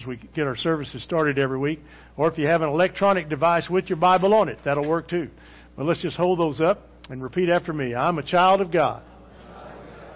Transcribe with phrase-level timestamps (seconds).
[0.00, 1.80] as we get our services started every week.
[2.16, 5.28] Or if you have an electronic device with your Bible on it, that'll work too.
[5.76, 7.94] But let's just hold those up and repeat after me.
[7.94, 9.02] I'm a child of God.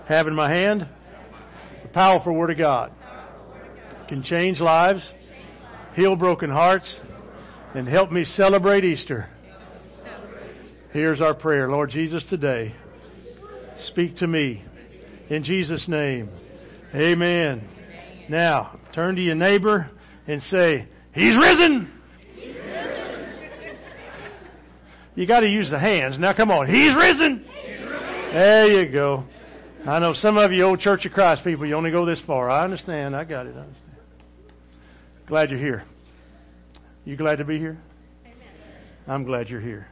[0.06, 0.86] Have in my hand
[1.82, 2.92] the powerful Word of God.
[4.08, 5.08] Can change lives,
[5.94, 6.94] heal broken hearts,
[7.74, 9.28] and help me celebrate Easter.
[10.92, 11.70] Here's our prayer.
[11.70, 12.74] Lord Jesus, today,
[13.86, 14.64] speak to me.
[15.30, 16.28] In Jesus' name.
[16.94, 17.73] Amen.
[18.28, 19.90] Now, turn to your neighbor
[20.26, 21.90] and say, He's risen!
[22.34, 23.78] He's risen.
[25.14, 26.18] You got to use the hands.
[26.18, 26.66] Now, come on.
[26.66, 27.44] He's risen!
[27.44, 28.32] He's risen!
[28.32, 29.24] There you go.
[29.86, 32.50] I know some of you old Church of Christ people, you only go this far.
[32.50, 33.14] I understand.
[33.14, 33.54] I got it.
[33.54, 33.98] I understand.
[35.26, 35.84] Glad you're here.
[37.04, 37.78] You glad to be here?
[38.22, 38.36] Amen.
[39.06, 39.86] I'm glad you're here.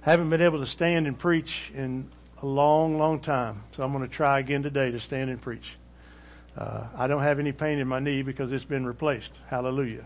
[0.00, 2.10] Haven't been able to stand and preach in
[2.42, 5.64] a long, long time, so I'm going to try again today to stand and preach.
[6.58, 9.30] Uh, I don't have any pain in my knee because it's been replaced.
[9.48, 10.04] Hallelujah.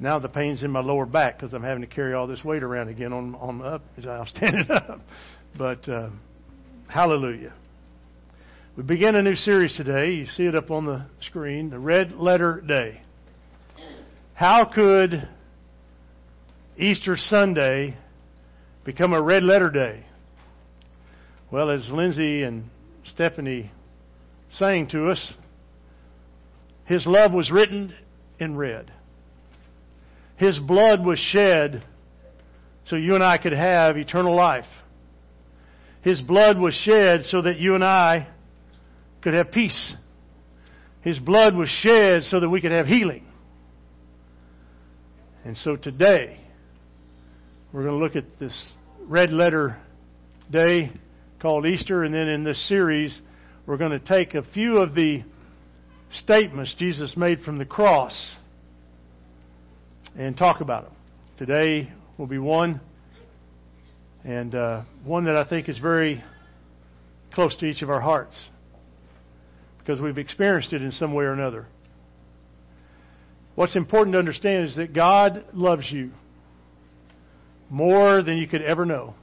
[0.00, 2.62] Now the pain's in my lower back because I'm having to carry all this weight
[2.62, 5.00] around again on on up as I'm standing up.
[5.58, 6.08] But uh,
[6.88, 7.52] hallelujah.
[8.78, 10.12] We begin a new series today.
[10.12, 13.02] You see it up on the screen, the Red Letter Day.
[14.32, 15.28] How could
[16.78, 17.98] Easter Sunday
[18.84, 20.06] become a red letter day?
[21.50, 22.70] Well, as Lindsay and
[23.04, 23.70] Stephanie
[24.50, 25.34] sang to us,
[26.92, 27.94] his love was written
[28.38, 28.92] in red.
[30.36, 31.82] His blood was shed
[32.84, 34.66] so you and I could have eternal life.
[36.02, 38.28] His blood was shed so that you and I
[39.22, 39.94] could have peace.
[41.00, 43.24] His blood was shed so that we could have healing.
[45.46, 46.40] And so today,
[47.72, 48.72] we're going to look at this
[49.06, 49.78] red letter
[50.50, 50.92] day
[51.40, 53.18] called Easter, and then in this series,
[53.64, 55.22] we're going to take a few of the
[56.14, 58.36] statements Jesus made from the cross
[60.16, 60.94] and talk about them.
[61.38, 62.80] Today will be one,
[64.24, 66.22] and uh, one that I think is very
[67.32, 68.38] close to each of our hearts
[69.78, 71.66] because we've experienced it in some way or another.
[73.54, 76.12] What's important to understand is that God loves you
[77.68, 79.14] more than you could ever know.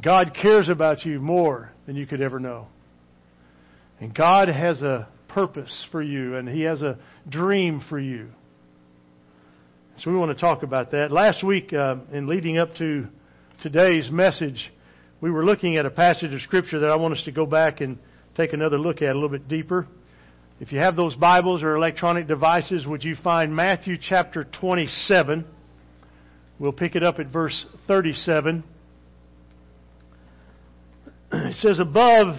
[0.00, 2.66] God cares about you more than you could ever know.
[4.00, 6.98] And God has a purpose for you, and He has a
[7.28, 8.28] dream for you.
[9.98, 11.12] So we want to talk about that.
[11.12, 13.06] Last week, uh, in leading up to
[13.62, 14.72] today's message,
[15.20, 17.80] we were looking at a passage of Scripture that I want us to go back
[17.80, 17.98] and
[18.36, 19.86] take another look at a little bit deeper.
[20.60, 25.44] If you have those Bibles or electronic devices, would you find Matthew chapter 27?
[26.58, 28.64] We'll pick it up at verse 37.
[31.34, 32.36] It says, Above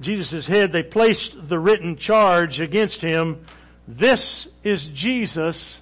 [0.00, 3.44] Jesus' head, they placed the written charge against him
[3.86, 5.80] This is Jesus,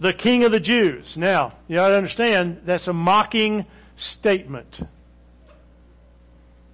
[0.00, 1.14] the King of the Jews.
[1.16, 4.74] Now, you ought to understand that's a mocking statement.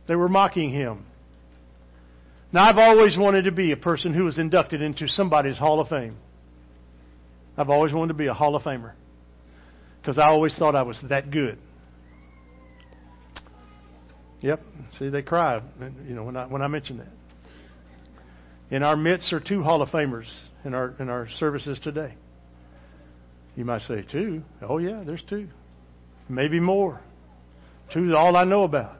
[0.08, 1.04] They were mocking him.
[2.52, 5.88] Now, I've always wanted to be a person who was inducted into somebody's Hall of
[5.88, 6.16] Fame.
[7.58, 8.92] I've always wanted to be a Hall of Famer
[10.00, 11.58] because I always thought I was that good.
[14.40, 14.60] Yep.
[14.98, 15.60] See, they cry,
[16.06, 17.08] you know, when I when I mention that.
[18.70, 20.30] In our midst are two Hall of Famers
[20.64, 22.14] in our in our services today.
[23.54, 24.42] You might say two.
[24.60, 25.48] Oh yeah, there's two,
[26.28, 27.00] maybe more.
[27.92, 28.96] Two is all I know about.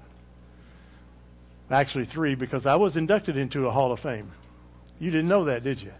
[1.71, 4.33] Actually, three because I was inducted into a Hall of Fame.
[4.99, 5.93] You didn't know that, did you?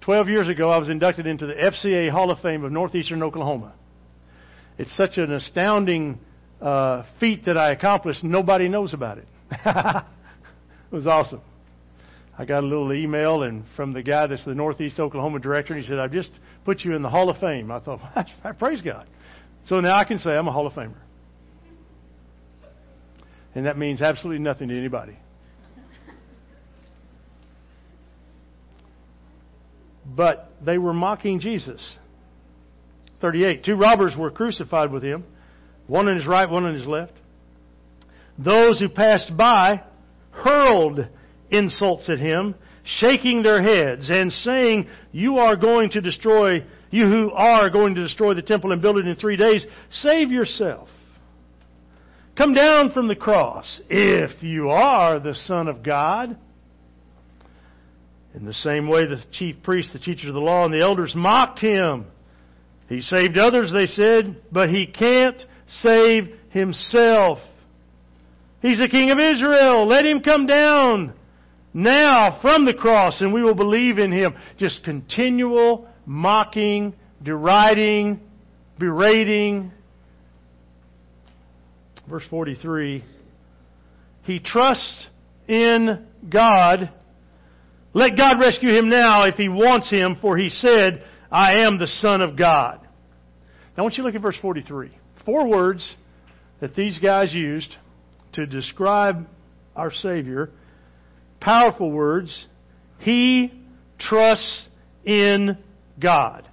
[0.00, 3.74] Twelve years ago, I was inducted into the FCA Hall of Fame of Northeastern Oklahoma.
[4.78, 6.18] It's such an astounding
[6.64, 9.28] uh, feat that I accomplished, nobody knows about it.
[9.50, 10.04] it
[10.90, 11.42] was awesome.
[12.38, 15.82] I got a little email and from the guy that's the Northeast Oklahoma director, and
[15.82, 16.30] he said, "I've just
[16.64, 18.00] put you in the Hall of Fame." I thought,
[18.58, 19.06] "Praise God!"
[19.66, 20.96] So now I can say I'm a Hall of Famer,
[23.54, 25.16] and that means absolutely nothing to anybody.
[30.06, 31.80] But they were mocking Jesus.
[33.20, 33.64] 38.
[33.64, 35.24] Two robbers were crucified with him
[35.86, 37.12] one on his right, one on his left.
[38.38, 39.82] Those who passed by
[40.30, 41.06] hurled
[41.50, 42.54] insults at him,
[42.84, 48.02] shaking their heads and saying, You are going to destroy, you who are going to
[48.02, 50.88] destroy the temple and build it in three days, save yourself.
[52.36, 56.36] Come down from the cross if you are the Son of God.
[58.34, 61.12] In the same way, the chief priests, the teachers of the law, and the elders
[61.14, 62.06] mocked him.
[62.88, 67.38] He saved others, they said, but he can't save himself.
[68.60, 69.86] He's the king of Israel.
[69.86, 71.14] Let him come down.
[71.72, 74.34] now from the cross and we will believe in him.
[74.58, 78.20] Just continual mocking, deriding,
[78.78, 79.72] berating.
[82.08, 83.04] Verse 43
[84.22, 85.06] He trusts
[85.48, 86.90] in God.
[87.92, 91.86] Let God rescue him now if he wants him, for he said, I am the
[91.86, 92.80] Son of God.
[93.76, 94.90] Now I want you to look at verse 43.
[95.24, 95.88] Four words
[96.60, 97.74] that these guys used
[98.34, 99.26] to describe
[99.74, 100.50] our Savior.
[101.40, 102.46] Powerful words.
[102.98, 103.52] He
[103.98, 104.66] trusts
[105.04, 105.58] in
[106.00, 106.48] God.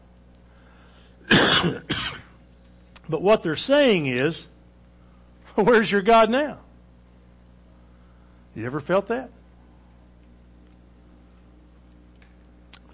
[3.09, 4.41] but what they're saying is,
[5.55, 6.59] where's your God now?
[8.53, 9.29] You ever felt that?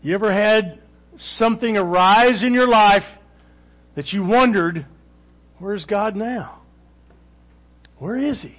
[0.01, 0.79] You ever had
[1.17, 3.03] something arise in your life
[3.95, 4.85] that you wondered,
[5.59, 6.61] where's God now?
[7.99, 8.55] Where is He?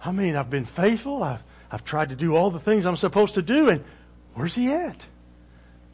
[0.00, 1.22] I mean, I've been faithful.
[1.22, 1.40] I've,
[1.70, 3.84] I've tried to do all the things I'm supposed to do, and
[4.34, 4.96] where's He at?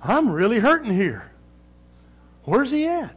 [0.02, 1.30] I'm really hurting here.
[2.44, 3.16] Where's He at?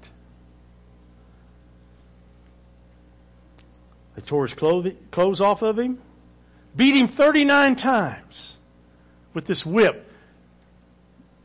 [4.15, 5.99] They tore his clothes off of him,
[6.75, 8.53] beat him 39 times
[9.33, 10.07] with this whip.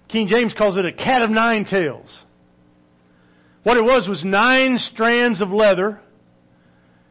[0.09, 2.25] King James calls it a cat of nine tails.
[3.63, 6.01] What it was was nine strands of leather,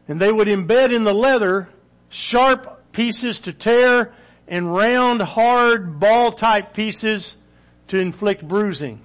[0.08, 1.68] and they would embed in the leather
[2.10, 4.14] sharp pieces to tear
[4.46, 7.34] and round, hard, ball type pieces
[7.88, 9.00] to inflict bruising.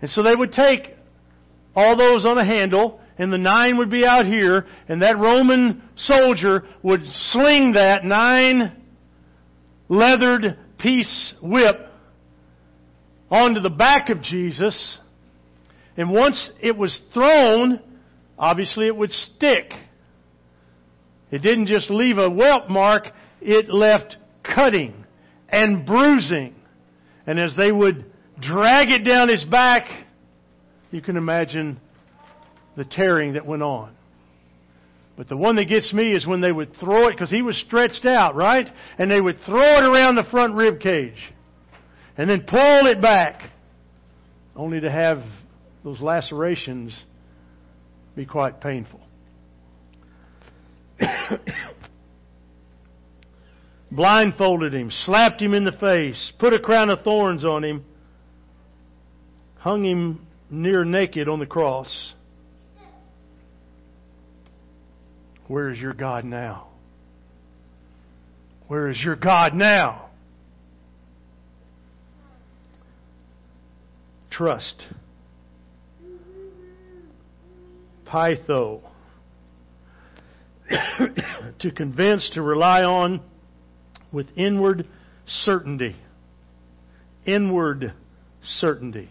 [0.00, 0.94] And so they would take
[1.74, 5.82] all those on a handle and the nine would be out here, and that Roman
[5.96, 8.72] soldier would sling that nine
[9.88, 11.76] leathered piece whip
[13.30, 14.98] onto the back of Jesus,
[15.96, 17.80] and once it was thrown,
[18.38, 19.72] obviously it would stick.
[21.30, 23.08] It didn't just leave a welt mark,
[23.40, 25.04] it left cutting
[25.48, 26.54] and bruising.
[27.26, 28.04] And as they would
[28.40, 29.86] drag it down his back,
[30.90, 31.80] you can imagine
[32.76, 33.94] the tearing that went on.
[35.16, 37.56] But the one that gets me is when they would throw it, because he was
[37.66, 38.66] stretched out, right?
[38.98, 41.32] And they would throw it around the front rib cage.
[42.16, 43.50] And then pull it back.
[44.56, 45.22] Only to have
[45.84, 46.96] those lacerations
[48.14, 49.00] be quite painful.
[53.90, 57.84] Blindfolded him, slapped him in the face, put a crown of thorns on him,
[59.58, 62.12] hung him near naked on the cross.
[65.48, 66.68] Where is your God now?
[68.68, 70.08] Where is your God now?
[74.30, 74.86] Trust.
[78.12, 78.82] Peitho.
[81.58, 83.22] to convince, to rely on
[84.12, 84.86] with inward
[85.26, 85.96] certainty.
[87.24, 87.94] Inward
[88.42, 89.08] certainty.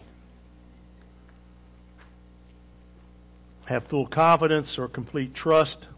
[3.66, 5.88] Have full confidence or complete trust.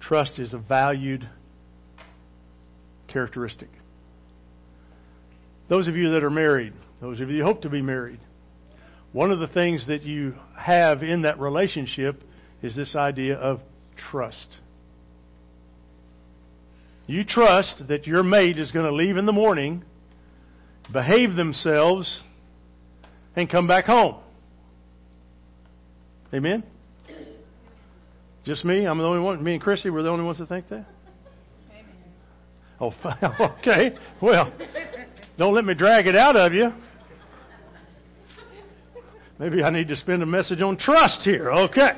[0.00, 1.26] Trust is a valued
[3.08, 3.68] characteristic.
[5.68, 8.20] Those of you that are married, those of you who hope to be married,
[9.12, 12.22] one of the things that you have in that relationship
[12.62, 13.60] is this idea of
[14.10, 14.56] trust.
[17.06, 19.84] You trust that your mate is going to leave in the morning,
[20.92, 22.20] behave themselves,
[23.36, 24.16] and come back home.
[26.34, 26.64] Amen?
[28.44, 28.86] Just me?
[28.86, 29.42] I'm the only one.
[29.42, 30.86] Me and Chrissy were the only ones that think that.
[31.70, 31.84] Amen.
[32.80, 33.96] Oh, okay.
[34.20, 34.52] Well,
[35.38, 36.72] don't let me drag it out of you.
[39.38, 41.50] Maybe I need to spend a message on trust here.
[41.50, 41.90] Okay.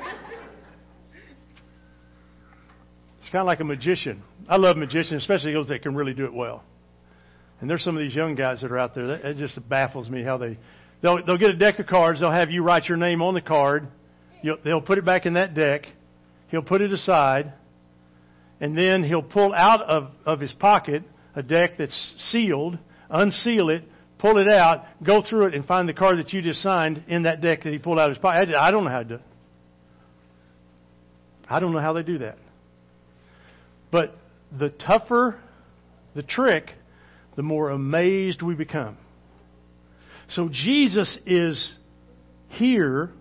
[3.19, 4.23] It's kind of like a magician.
[4.49, 6.63] I love magicians, especially those that can really do it well.
[7.61, 9.07] And there's some of these young guys that are out there.
[9.07, 10.57] That, it just baffles me how they
[11.01, 12.19] they'll they'll get a deck of cards.
[12.19, 13.87] They'll have you write your name on the card.
[14.41, 15.83] You'll, they'll put it back in that deck.
[16.47, 17.53] He'll put it aside,
[18.59, 21.03] and then he'll pull out of, of his pocket
[21.35, 22.77] a deck that's sealed,
[23.09, 23.83] unseal it,
[24.19, 27.23] pull it out, go through it, and find the card that you just signed in
[27.23, 28.53] that deck that he pulled out of his pocket.
[28.55, 29.21] I don't know how to do it.
[31.49, 32.37] I don't know how they do that.
[33.91, 34.15] But
[34.57, 35.39] the tougher
[36.15, 36.71] the trick,
[37.35, 38.97] the more amazed we become.
[40.29, 41.73] So Jesus is
[42.49, 43.11] here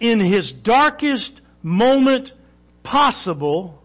[0.00, 2.30] in his darkest moment
[2.82, 3.82] possible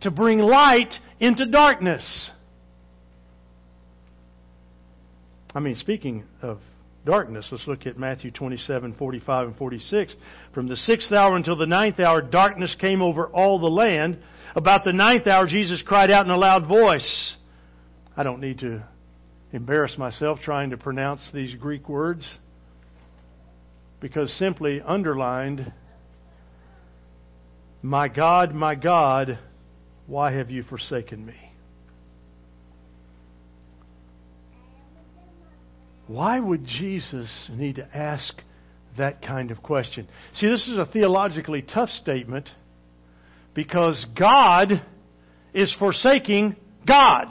[0.00, 2.30] to bring light into darkness.
[5.54, 6.58] I mean, speaking of
[7.04, 10.14] darkness, let's look at Matthew 27, 45, and 46.
[10.54, 14.18] From the sixth hour until the ninth hour, darkness came over all the land
[14.56, 17.36] About the ninth hour, Jesus cried out in a loud voice.
[18.16, 18.82] I don't need to
[19.52, 22.28] embarrass myself trying to pronounce these Greek words
[24.00, 25.72] because simply underlined,
[27.82, 29.38] My God, my God,
[30.06, 31.49] why have you forsaken me?
[36.10, 38.34] Why would Jesus need to ask
[38.98, 40.08] that kind of question?
[40.34, 42.48] See, this is a theologically tough statement
[43.54, 44.84] because God
[45.54, 47.26] is forsaking God.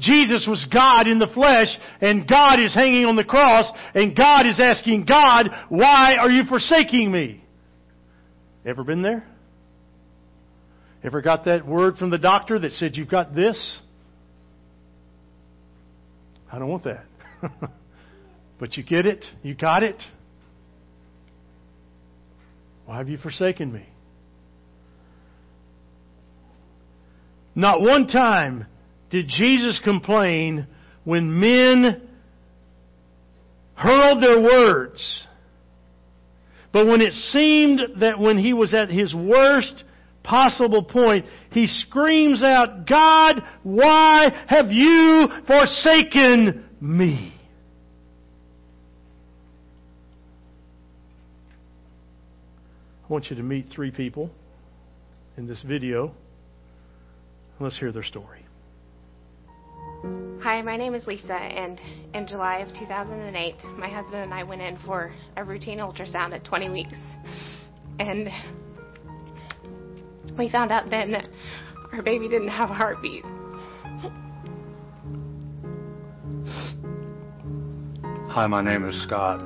[0.00, 1.68] Jesus was God in the flesh,
[2.00, 6.42] and God is hanging on the cross, and God is asking God, Why are you
[6.48, 7.44] forsaking me?
[8.66, 9.24] Ever been there?
[11.04, 13.78] Ever got that word from the doctor that said, You've got this?
[16.52, 17.04] I don't want that.
[18.58, 19.24] but you get it?
[19.42, 19.96] You got it?
[22.86, 23.86] Why have you forsaken me?
[27.54, 28.66] Not one time
[29.10, 30.66] did Jesus complain
[31.04, 32.02] when men
[33.74, 35.26] hurled their words.
[36.72, 39.84] But when it seemed that when he was at his worst
[40.22, 47.34] possible point, he screams out, God, why have you forsaken me?
[53.08, 54.30] I want you to meet three people
[55.36, 56.12] in this video.
[57.58, 58.46] Let's hear their story.
[60.42, 61.78] Hi, my name is Lisa, and
[62.14, 66.44] in July of 2008, my husband and I went in for a routine ultrasound at
[66.44, 66.94] 20 weeks.
[67.98, 68.28] And
[70.38, 71.28] we found out then that
[71.92, 73.24] our baby didn't have a heartbeat.
[78.28, 79.42] Hi, my name is Scott.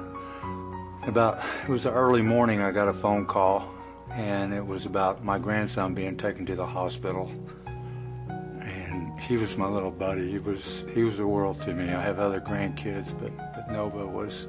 [1.07, 3.75] About it was the early morning I got a phone call
[4.11, 7.29] and it was about my grandson being taken to the hospital.
[7.67, 10.31] And he was my little buddy.
[10.31, 11.93] He was he was the world to me.
[11.93, 14.47] I have other grandkids, but but Nova was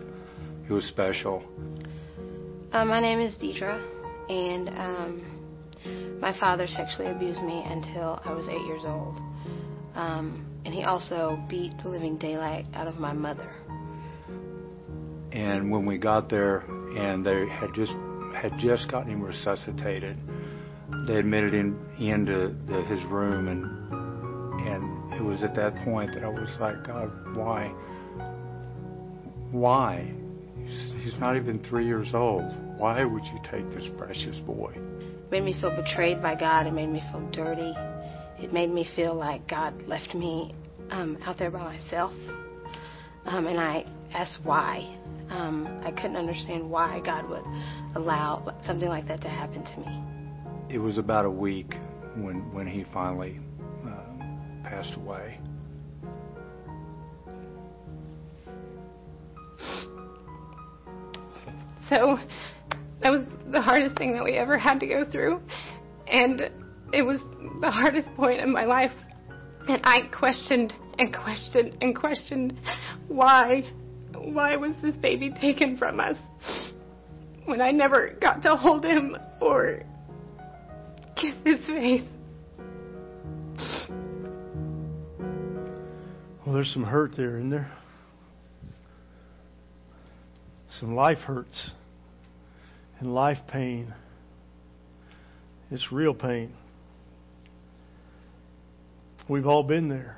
[0.68, 1.44] he was special.
[2.72, 3.80] Uh, my name is Deidre,
[4.30, 5.35] and um,
[6.20, 9.18] my father sexually abused me until I was eight years old.
[9.96, 13.50] Um, and he also beat the living daylight out of my mother.
[15.32, 16.60] And when we got there,
[16.98, 17.94] and they had just
[18.36, 20.18] had just gotten him resuscitated,
[21.08, 23.86] they admitted him into the, his room, and
[24.68, 27.68] and it was at that point that I was like, God, why?
[29.52, 30.12] Why?
[30.58, 32.44] He's, he's not even three years old.
[32.78, 34.74] Why would you take this precious boy?
[35.42, 36.66] Made me feel betrayed by God.
[36.66, 37.74] It made me feel dirty.
[38.40, 40.56] It made me feel like God left me
[40.92, 42.14] um, out there by myself.
[43.26, 44.98] Um, and I asked why.
[45.30, 47.44] Um, I couldn't understand why God would
[47.96, 50.74] allow something like that to happen to me.
[50.74, 51.74] It was about a week
[52.16, 53.42] when when he finally
[53.86, 54.24] uh,
[54.64, 55.38] passed away.
[61.90, 62.18] So
[63.02, 65.42] that was the hardest thing that we ever had to go through.
[66.08, 66.42] And
[66.94, 67.20] it was
[67.62, 68.92] the hardest point in my life.
[69.68, 72.58] And I questioned and questioned and questioned
[73.08, 73.64] why.
[74.14, 76.18] Why was this baby taken from us?
[77.46, 79.82] When I never got to hold him or
[81.16, 82.08] kiss his face.
[86.46, 87.72] Well, there's some hurt there, isn't there?
[90.80, 91.72] Some life hurts
[93.00, 93.94] and life pain.
[95.72, 96.54] It's real pain.
[99.28, 100.18] We've all been there.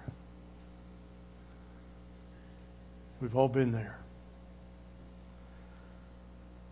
[3.22, 3.98] We've all been there.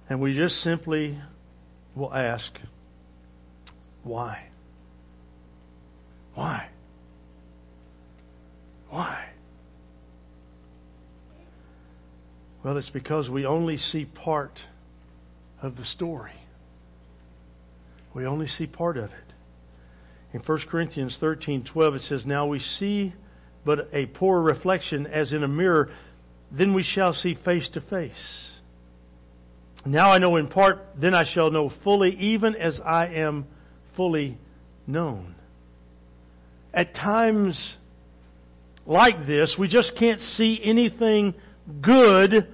[0.10, 1.20] And we just simply
[1.96, 2.52] will ask,
[4.04, 4.50] why?
[6.36, 6.70] Why?
[8.90, 9.26] Why?
[12.64, 14.60] Well, it's because we only see part
[15.66, 16.32] of the story.
[18.14, 19.34] We only see part of it.
[20.32, 23.14] In 1 Corinthians 13:12 it says, "Now we see
[23.66, 25.90] but a poor reflection as in a mirror,
[26.52, 28.52] then we shall see face to face.
[29.86, 33.46] Now I know in part, then I shall know fully, even as I am
[33.96, 34.38] fully
[34.86, 35.36] known."
[36.74, 37.76] At times
[38.86, 41.34] like this, we just can't see anything
[41.82, 42.54] good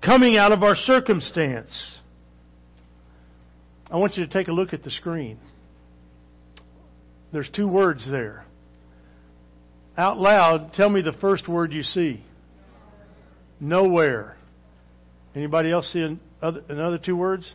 [0.00, 1.99] coming out of our circumstance.
[3.90, 5.38] I want you to take a look at the screen.
[7.32, 8.44] There's two words there.
[9.96, 12.24] Out loud, tell me the first word you see.
[13.58, 14.36] Nowhere.
[15.34, 17.50] Anybody else see another, another two words?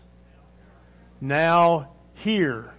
[1.21, 2.71] Now, here.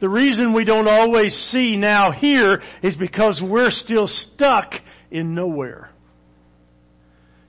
[0.00, 4.72] The reason we don't always see now here is because we're still stuck
[5.10, 5.90] in nowhere.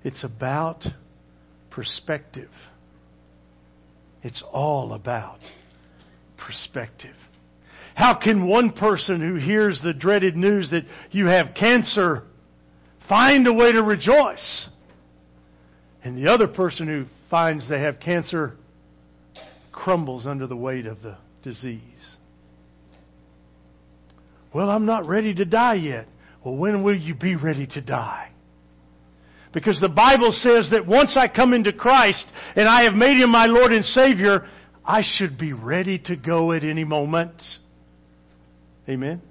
[0.03, 0.85] It's about
[1.71, 2.51] perspective.
[4.23, 5.39] It's all about
[6.37, 7.15] perspective.
[7.95, 12.23] How can one person who hears the dreaded news that you have cancer
[13.07, 14.69] find a way to rejoice?
[16.03, 18.55] And the other person who finds they have cancer
[19.71, 21.81] crumbles under the weight of the disease.
[24.53, 26.07] Well, I'm not ready to die yet.
[26.43, 28.32] Well, when will you be ready to die?
[29.53, 33.29] Because the Bible says that once I come into Christ and I have made Him
[33.29, 34.48] my Lord and Savior,
[34.83, 37.41] I should be ready to go at any moment.
[38.89, 39.22] Amen.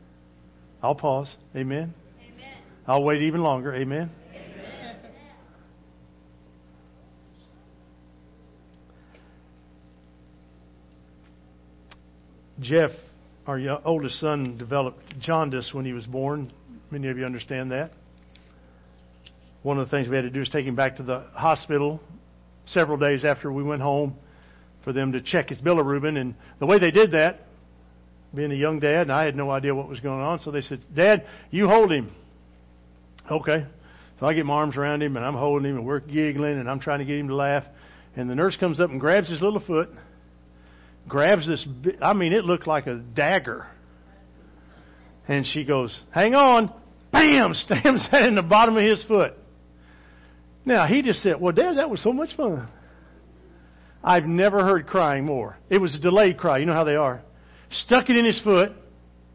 [0.80, 1.34] I'll pause.
[1.54, 1.92] Amen.
[2.20, 2.56] Amen.
[2.86, 3.74] I'll wait even longer.
[3.74, 4.10] Amen.
[4.30, 4.96] Amen.
[12.60, 12.90] Jeff,
[13.46, 16.52] our oldest son, developed jaundice when he was born.
[16.92, 17.90] Many of you understand that.
[19.62, 22.00] One of the things we had to do is take him back to the hospital
[22.66, 24.14] several days after we went home
[24.84, 26.16] for them to check his bilirubin.
[26.18, 27.40] And the way they did that,
[28.34, 30.62] being a young dad, and I had no idea what was going on, so they
[30.62, 32.12] said, Dad, you hold him.
[33.30, 33.66] Okay.
[34.18, 36.68] So I get my arms around him, and I'm holding him, and we're giggling, and
[36.68, 37.64] I'm trying to get him to laugh.
[38.16, 39.90] And the nurse comes up and grabs his little foot,
[41.08, 41.66] grabs this,
[42.00, 43.66] I mean, it looked like a dagger.
[45.28, 46.72] And she goes, Hang on.
[47.12, 47.54] Bam!
[47.54, 49.34] Stamps that in the bottom of his foot.
[50.64, 52.68] Now, he just said, Well, Dad, that was so much fun.
[54.04, 55.56] I've never heard crying more.
[55.70, 56.58] It was a delayed cry.
[56.58, 57.22] You know how they are.
[57.70, 58.72] Stuck it in his foot.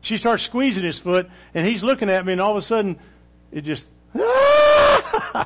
[0.02, 3.00] She starts squeezing his foot, and he's looking at me, and all of a sudden,
[3.52, 3.84] it just.
[4.14, 4.26] well,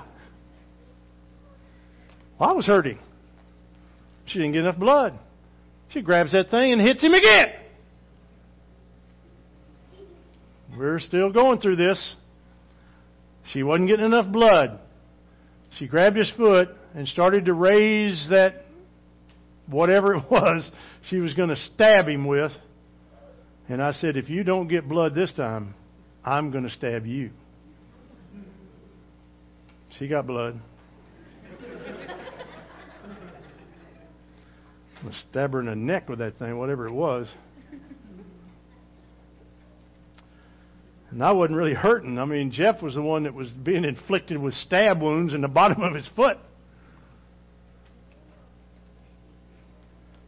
[2.39, 2.99] I was hurting.
[4.25, 5.17] She didn't get enough blood.
[5.89, 7.53] She grabs that thing and hits him again.
[10.77, 12.15] We're still going through this.
[13.51, 14.79] She wasn't getting enough blood.
[15.77, 18.65] She grabbed his foot and started to raise that
[19.67, 20.69] whatever it was
[21.09, 22.51] she was going to stab him with.
[23.69, 25.75] And I said, If you don't get blood this time,
[26.23, 27.31] I'm going to stab you.
[29.97, 30.59] She got blood.
[34.97, 37.27] I'm going to stab her in the neck with that thing, whatever it was.
[41.11, 42.17] And I wasn't really hurting.
[42.17, 45.49] I mean, Jeff was the one that was being inflicted with stab wounds in the
[45.49, 46.37] bottom of his foot.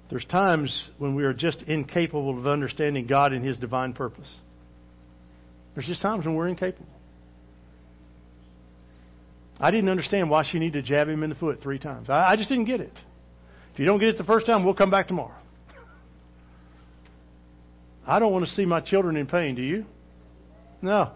[0.10, 4.30] There's times when we are just incapable of understanding God and His divine purpose.
[5.74, 6.86] There's just times when we're incapable.
[9.60, 12.12] I didn't understand why she needed to jab him in the foot three times.
[12.12, 12.94] I, I just didn't get it.
[13.74, 15.34] If you don't get it the first time, we'll come back tomorrow.
[18.06, 19.86] I don't want to see my children in pain, do you?
[20.84, 21.12] No.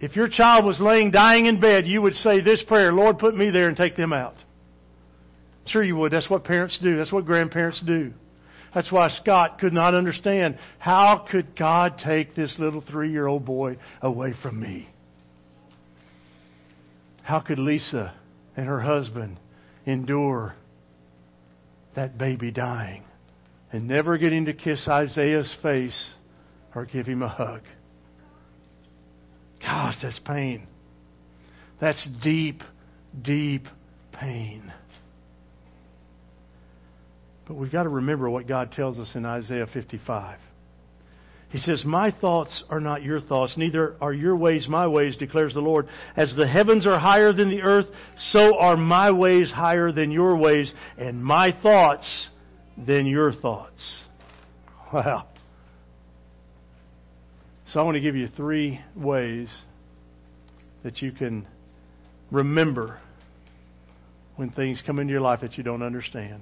[0.00, 3.34] If your child was laying dying in bed, you would say this prayer Lord, put
[3.34, 4.34] me there and take them out.
[5.66, 6.12] Sure, you would.
[6.12, 6.98] That's what parents do.
[6.98, 8.12] That's what grandparents do.
[8.74, 13.46] That's why Scott could not understand how could God take this little three year old
[13.46, 14.88] boy away from me?
[17.22, 18.14] How could Lisa
[18.56, 19.38] and her husband
[19.86, 20.54] endure
[21.94, 23.04] that baby dying
[23.72, 26.14] and never getting to kiss Isaiah's face
[26.74, 27.62] or give him a hug?
[29.64, 30.66] Gosh, that's pain.
[31.80, 32.62] That's deep,
[33.22, 33.66] deep
[34.12, 34.72] pain.
[37.48, 40.38] But we've got to remember what God tells us in Isaiah 55.
[41.48, 45.54] He says, My thoughts are not your thoughts, neither are your ways my ways, declares
[45.54, 45.88] the Lord.
[46.16, 47.86] As the heavens are higher than the earth,
[48.32, 52.28] so are my ways higher than your ways, and my thoughts
[52.76, 53.80] than your thoughts.
[54.92, 55.26] Wow.
[57.74, 59.52] So I want to give you three ways
[60.84, 61.44] that you can
[62.30, 63.00] remember
[64.36, 66.40] when things come into your life that you don't understand.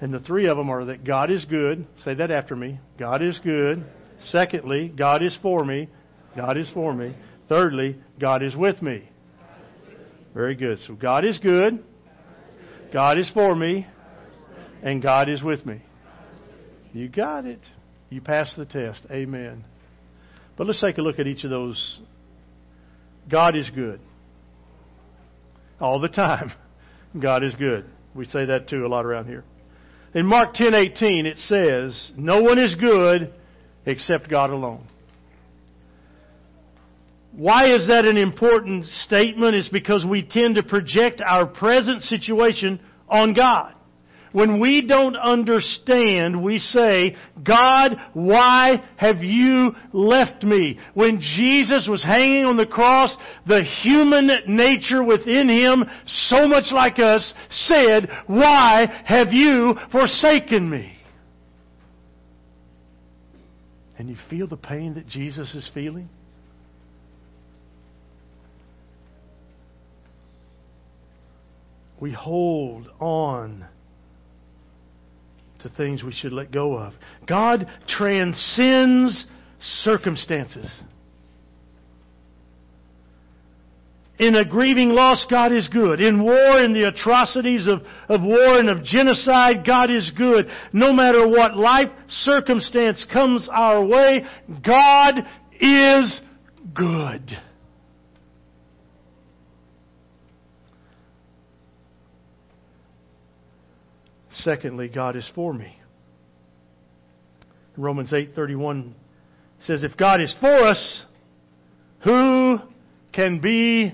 [0.00, 1.86] And the three of them are that God is good.
[2.02, 2.80] Say that after me.
[2.98, 3.84] God is good.
[4.30, 5.90] Secondly, God is for me.
[6.34, 7.14] God is for me.
[7.50, 9.06] Thirdly, God is with me.
[10.32, 10.78] Very good.
[10.86, 11.84] So God is good.
[12.90, 13.86] God is for me.
[14.82, 15.82] And God is with me.
[16.94, 17.60] You got it.
[18.10, 19.00] You passed the test.
[19.10, 19.64] Amen.
[20.56, 22.00] But let's take a look at each of those.
[23.30, 24.00] God is good.
[25.80, 26.52] All the time.
[27.20, 27.84] God is good.
[28.14, 29.44] We say that too a lot around here.
[30.14, 33.32] In Mark 10:18 it says, "No one is good
[33.86, 34.84] except God alone."
[37.32, 39.54] Why is that an important statement?
[39.54, 43.74] It's because we tend to project our present situation on God.
[44.32, 50.78] When we don't understand, we say, God, why have you left me?
[50.94, 56.98] When Jesus was hanging on the cross, the human nature within him, so much like
[56.98, 60.94] us, said, why have you forsaken me?
[63.98, 66.08] And you feel the pain that Jesus is feeling?
[72.00, 73.66] We hold on
[75.60, 76.94] to things we should let go of.
[77.26, 79.26] God transcends
[79.60, 80.70] circumstances.
[84.18, 86.00] In a grieving loss, God is good.
[86.00, 90.46] In war, in the atrocities of, of war and of genocide, God is good.
[90.72, 94.24] No matter what life circumstance comes our way,
[94.64, 95.20] God
[95.60, 96.20] is
[96.74, 97.30] good.
[104.38, 105.78] Secondly, God is for me.
[107.76, 108.92] Romans 8:31
[109.60, 111.04] says if God is for us,
[112.00, 112.58] who
[113.12, 113.92] can be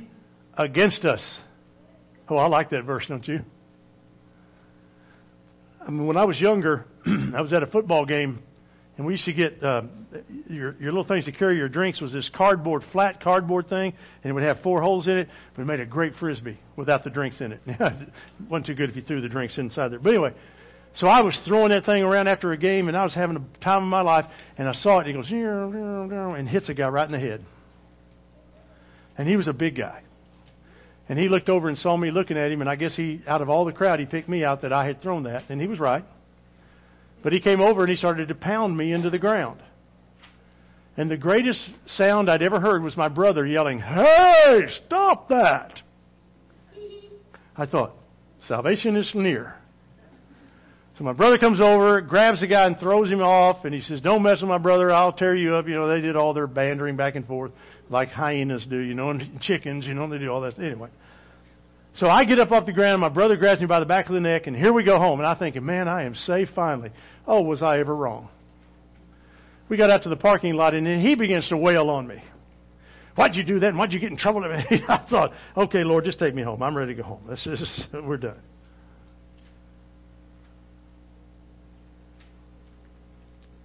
[0.56, 1.40] against us?
[2.28, 3.40] Oh, I like that verse, don't you?
[5.86, 8.42] I mean, when I was younger, I was at a football game,
[8.96, 9.82] and we used to get uh,
[10.48, 14.30] your your little things to carry your drinks was this cardboard, flat cardboard thing, and
[14.30, 17.10] it would have four holes in it, but it made a great frisbee without the
[17.10, 17.60] drinks in it.
[17.66, 18.08] it
[18.48, 19.98] wasn't too good if you threw the drinks inside there.
[19.98, 20.34] But anyway,
[20.96, 23.64] so I was throwing that thing around after a game, and I was having a
[23.64, 24.26] time of my life,
[24.56, 25.08] and I saw it.
[25.08, 25.28] And he goes,
[26.38, 27.44] and hits a guy right in the head.
[29.18, 30.02] And he was a big guy.
[31.08, 33.42] And he looked over and saw me looking at him, and I guess he, out
[33.42, 35.66] of all the crowd, he picked me out that I had thrown that, and he
[35.66, 36.04] was right.
[37.24, 39.60] But he came over and he started to pound me into the ground.
[40.96, 45.80] And the greatest sound I'd ever heard was my brother yelling, Hey, stop that!
[47.56, 47.94] I thought,
[48.46, 49.54] salvation is near.
[50.98, 54.00] So my brother comes over, grabs the guy and throws him off, and he says,
[54.02, 55.66] Don't mess with my brother, I'll tear you up.
[55.66, 57.52] You know, they did all their bandering back and forth
[57.88, 60.58] like hyenas do, you know, and chickens, you know, they do all that.
[60.58, 60.90] Anyway.
[61.96, 64.14] So I get up off the ground, my brother grabs me by the back of
[64.14, 65.20] the neck, and here we go home.
[65.20, 66.90] And I'm thinking, man, I am safe finally.
[67.26, 68.28] Oh, was I ever wrong?
[69.68, 72.22] We got out to the parking lot, and then he begins to wail on me.
[73.14, 73.68] Why'd you do that?
[73.68, 74.42] And why'd you get in trouble?
[74.44, 76.62] I thought, okay, Lord, just take me home.
[76.64, 77.22] I'm ready to go home.
[77.28, 78.40] This is, we're done.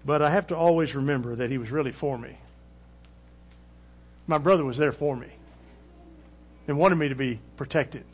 [0.05, 2.37] But I have to always remember that he was really for me.
[4.27, 5.27] My brother was there for me
[6.67, 8.05] and wanted me to be protected.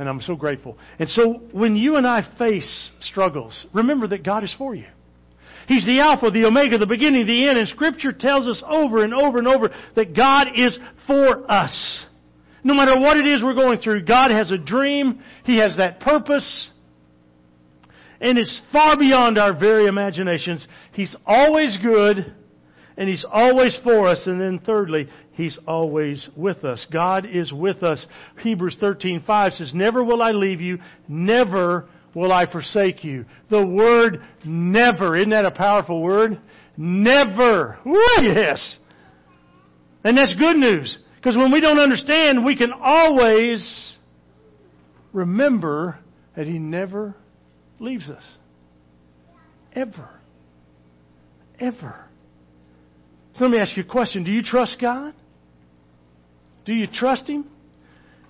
[0.00, 0.78] And I'm so grateful.
[0.98, 4.86] And so when you and I face struggles, remember that God is for you.
[5.68, 7.58] He's the Alpha, the Omega, the beginning, the end.
[7.58, 12.06] And Scripture tells us over and over and over that God is for us.
[12.64, 15.22] No matter what it is we're going through, God has a dream.
[15.44, 16.70] He has that purpose.
[18.22, 20.66] And it's far beyond our very imaginations.
[20.92, 22.34] He's always good
[22.96, 24.22] and He's always for us.
[24.26, 26.86] And then thirdly, He's always with us.
[26.92, 28.06] God is with us.
[28.38, 34.22] Hebrews 13:5 says, "Never will I leave you, never will I forsake you." The word
[34.44, 36.38] never, isn't that a powerful word?
[36.76, 37.78] Never.
[38.22, 38.78] yes.
[40.04, 40.98] And that's good news.
[41.16, 43.94] Because when we don't understand, we can always
[45.12, 45.98] remember
[46.34, 47.14] that He never
[47.78, 48.24] leaves us.
[49.74, 50.08] Ever.
[51.58, 52.06] Ever.
[53.40, 54.22] So let me ask you a question.
[54.22, 55.14] Do you trust God?
[56.66, 57.46] Do you trust Him?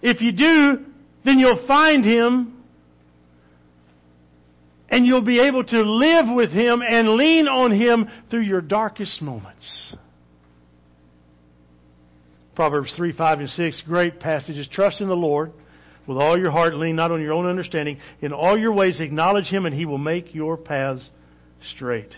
[0.02, 0.86] If you do,
[1.24, 2.62] then you'll find Him
[4.88, 9.20] and you'll be able to live with Him and lean on Him through your darkest
[9.20, 9.96] moments.
[12.54, 14.68] Proverbs 3, 5, and 6, great passages.
[14.70, 15.50] Trust in the Lord
[16.06, 17.98] with all your heart, lean not on your own understanding.
[18.20, 21.10] In all your ways, acknowledge Him, and He will make your paths
[21.74, 22.14] straight.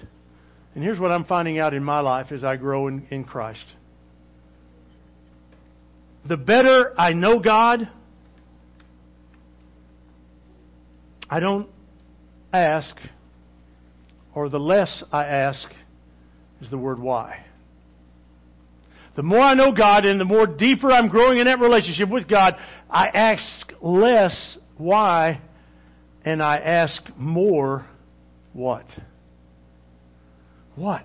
[0.75, 3.65] And here's what I'm finding out in my life as I grow in, in Christ.
[6.27, 7.89] The better I know God,
[11.29, 11.69] I don't
[12.53, 12.95] ask,
[14.35, 15.69] or the less I ask
[16.61, 17.45] is the word why.
[19.15, 22.29] The more I know God and the more deeper I'm growing in that relationship with
[22.29, 22.55] God,
[22.89, 25.43] I ask less why
[26.25, 27.85] and I ask more
[28.53, 28.87] what.
[30.77, 31.05] What?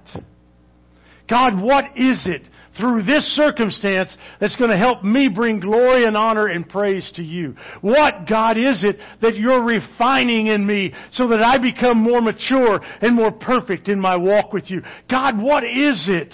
[1.29, 2.41] God, what is it
[2.77, 7.23] through this circumstance that's going to help me bring glory and honor and praise to
[7.23, 7.55] you?
[7.81, 12.79] What, God, is it that you're refining in me so that I become more mature
[13.01, 14.81] and more perfect in my walk with you?
[15.09, 16.33] God, what is it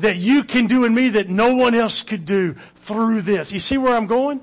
[0.00, 2.54] that you can do in me that no one else could do
[2.86, 3.50] through this?
[3.50, 4.40] You see where I'm going?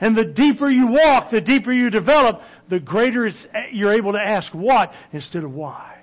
[0.00, 3.28] And the deeper you walk, the deeper you develop, the greater
[3.72, 5.97] you're able to ask what instead of why.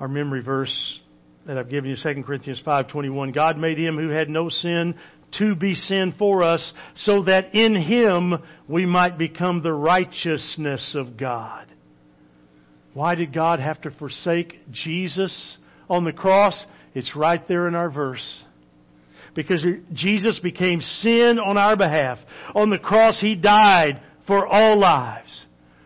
[0.00, 1.00] Our memory verse
[1.46, 4.94] that I've given you, 2 Corinthians 5.21, God made him who had no sin
[5.38, 8.34] to be sin for us so that in him
[8.68, 11.66] we might become the righteousness of God.
[12.94, 16.64] Why did God have to forsake Jesus on the cross?
[16.94, 18.42] It's right there in our verse.
[19.34, 22.18] Because Jesus became sin on our behalf.
[22.54, 25.44] On the cross, He died for all lives.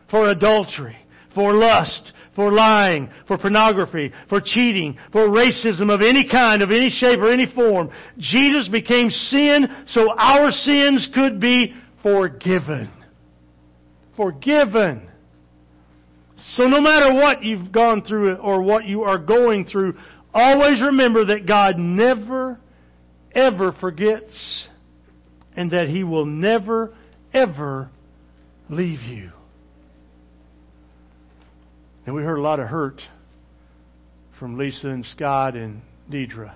[0.09, 0.97] For adultery,
[1.35, 6.91] for lust, for lying, for pornography, for cheating, for racism of any kind, of any
[6.91, 7.91] shape or any form.
[8.19, 12.91] Jesus became sin so our sins could be forgiven.
[14.17, 15.09] Forgiven.
[16.39, 19.95] So no matter what you've gone through or what you are going through,
[20.33, 22.59] always remember that God never,
[23.35, 24.69] ever forgets
[25.57, 26.95] and that He will never,
[27.35, 27.91] ever
[28.69, 29.33] leave you.
[32.11, 33.01] And we heard a lot of hurt
[34.37, 36.53] from Lisa and Scott and Deidre.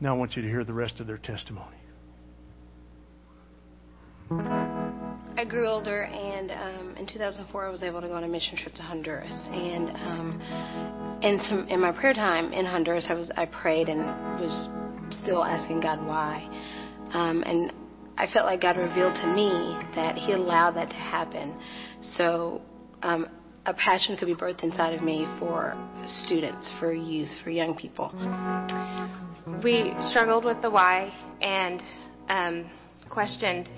[0.00, 1.74] Now I want you to hear the rest of their testimony.
[4.30, 8.56] I grew older, and um, in 2004, I was able to go on a mission
[8.56, 9.48] trip to Honduras.
[9.50, 14.04] And um, in some in my prayer time in Honduras, I was I prayed and
[14.40, 14.68] was
[15.20, 16.48] still asking God why.
[17.12, 17.72] Um, and
[18.16, 19.50] I felt like God revealed to me
[19.96, 21.60] that He allowed that to happen,
[22.02, 22.62] so
[23.02, 23.26] um,
[23.64, 28.10] a passion could be birthed inside of me for students, for youth, for young people.
[29.62, 31.80] We struggled with the why and
[32.28, 32.70] um,
[33.08, 33.68] questioned,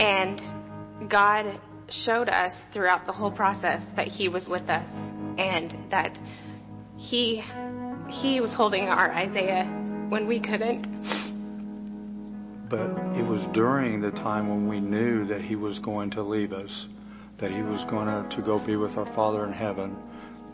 [0.00, 4.88] and God showed us throughout the whole process that He was with us
[5.38, 6.18] and that
[6.96, 7.42] He
[8.08, 9.64] He was holding our Isaiah
[10.08, 10.86] when we couldn't.
[12.70, 16.52] But it was during the time when we knew that He was going to leave
[16.52, 16.86] us
[17.40, 19.96] that he was going to, go be with our Father in heaven,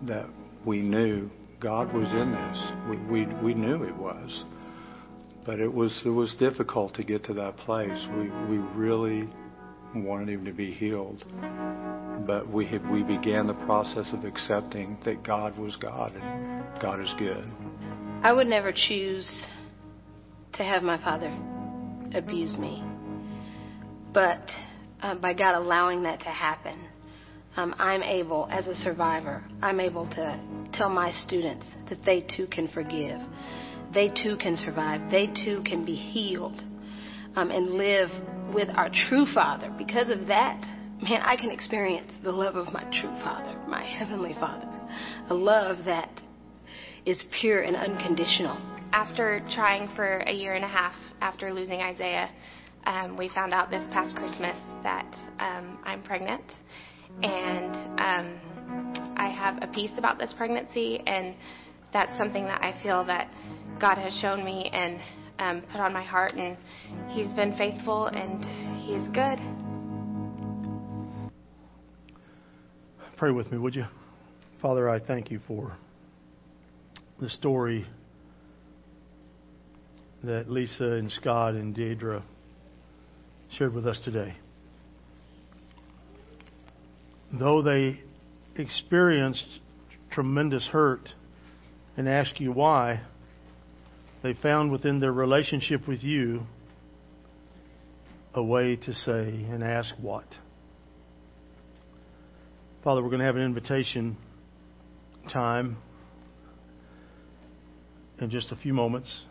[0.07, 0.27] that
[0.67, 2.63] we knew God was in this.
[2.91, 4.45] We, we, we knew it was.
[5.47, 8.07] But it was, it was difficult to get to that place.
[8.17, 9.29] We, we really
[9.95, 11.25] wanted him to be healed.
[12.27, 17.01] But we, had, we began the process of accepting that God was God and God
[17.01, 17.47] is good.
[18.23, 19.47] I would never choose
[20.55, 21.29] to have my father
[22.15, 22.83] abuse me.
[24.13, 24.49] But
[25.01, 26.79] uh, by God allowing that to happen,
[27.57, 30.41] um, I'm able, as a survivor, I'm able to
[30.73, 33.21] tell my students that they too can forgive.
[33.93, 35.11] They too can survive.
[35.11, 36.61] They too can be healed
[37.37, 38.09] um, and live
[38.53, 39.73] with our true Father.
[39.79, 40.61] Because of that,
[41.01, 44.69] man, I can experience the love of my true Father, my Heavenly Father.
[45.31, 46.11] A love that
[47.07, 48.57] is pure and unconditional.
[48.93, 52.31] After trying for a year and a half after losing Isaiah,
[52.87, 55.07] um, we found out this past Christmas that
[55.39, 56.45] um, I'm pregnant,
[57.23, 61.35] and um, I have a peace about this pregnancy, and
[61.93, 63.31] that's something that I feel that
[63.81, 65.01] God has shown me and
[65.39, 66.57] um, put on my heart, and
[67.09, 68.45] He's been faithful and
[68.83, 69.39] He's good.
[73.17, 73.87] Pray with me, would you?
[74.61, 75.77] Father, I thank you for
[77.21, 77.87] the story
[80.25, 82.23] that Lisa and Scott and Deidre
[83.57, 84.35] shared with us today.
[87.33, 88.01] Though they
[88.57, 89.47] experienced
[90.11, 91.09] tremendous hurt
[91.97, 93.03] and ask you why,
[94.23, 96.43] they found within their relationship with you
[98.35, 100.27] a way to say and ask what.
[102.83, 104.17] Father, we're going to have an invitation
[105.33, 105.77] time
[108.21, 109.23] in just a few moments.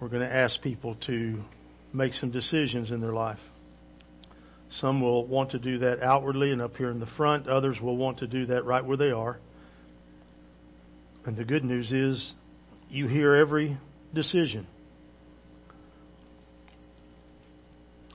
[0.00, 1.42] We're going to ask people to
[1.92, 3.38] make some decisions in their life.
[4.80, 7.48] Some will want to do that outwardly and up here in the front.
[7.48, 9.38] Others will want to do that right where they are.
[11.26, 12.32] And the good news is
[12.88, 13.76] you hear every
[14.14, 14.66] decision.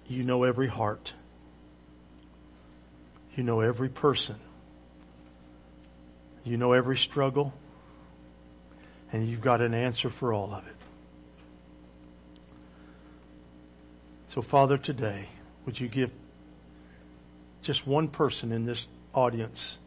[0.08, 1.10] You know every heart.
[3.36, 4.38] You know every person.
[6.44, 7.54] You know every struggle.
[9.12, 10.75] And you've got an answer for all of it.
[14.36, 15.30] So, Father, today,
[15.66, 16.12] would you give
[17.64, 19.78] just one person in this audience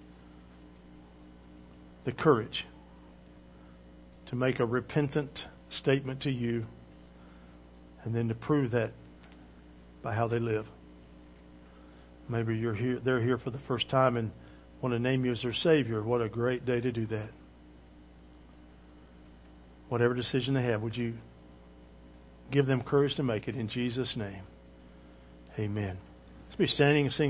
[2.06, 2.64] the courage
[4.30, 5.30] to make a repentant
[5.68, 6.64] statement to you
[8.04, 8.92] and then to prove that
[10.02, 10.64] by how they live?
[12.26, 14.30] Maybe you're here, they're here for the first time and
[14.80, 16.02] want to name you as their Savior.
[16.02, 17.28] What a great day to do that.
[19.88, 21.14] whatever decision they have, would you
[22.50, 24.42] give them courage to make it in Jesus' name?
[25.58, 25.98] Amen.
[26.46, 27.26] Let's be standing and sing.